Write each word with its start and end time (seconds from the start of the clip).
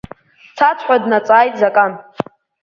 Цасҳәашәа 0.57 1.03
днаҵааит 1.03 1.53
Закан. 1.61 1.93